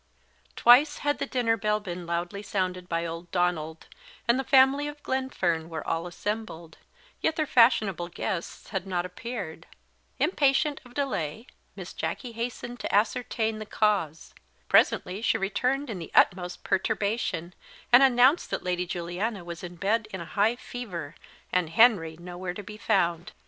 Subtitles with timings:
[0.55, 3.85] _TWICE had the dinner bell been loudly sounded by old Donald,
[4.27, 6.79] and the family of Glenfern were all assembled,
[7.21, 9.67] yet their fashionable guests had not appeared.
[10.17, 11.45] Impatient of delay,
[11.75, 14.33] Miss Jacky hastened to ascertain the cause.
[14.67, 17.53] Presently she returned in the utmost perturbation,
[17.93, 21.13] and announced that Lady Juliana was in bed in a high fever,
[21.53, 23.33] and Henry nowhere to be found.